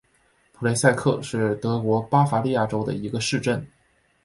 [0.53, 3.63] 普雷塞克是德国巴伐利亚州的一个市镇。